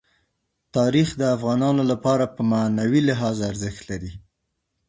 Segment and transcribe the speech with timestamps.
[0.75, 4.11] تاریخ د افغانانو لپاره په معنوي لحاظ ارزښت لري.